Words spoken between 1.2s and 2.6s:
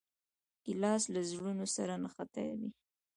زړونو سره نښتي